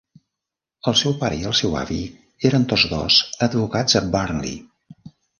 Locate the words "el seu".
0.91-1.11, 1.49-1.75